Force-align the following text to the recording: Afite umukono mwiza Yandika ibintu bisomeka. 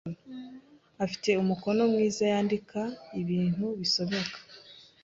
Afite 1.03 1.29
umukono 1.43 1.81
mwiza 1.91 2.23
Yandika 2.33 2.81
ibintu 3.21 3.65
bisomeka. 3.79 4.37